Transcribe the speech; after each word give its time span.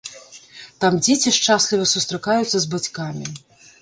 Там 0.85 0.97
дзеці 1.03 1.33
шчасліва 1.39 1.85
сустракаюцца 1.93 2.51
з 2.59 2.63
бацькамі. 2.73 3.25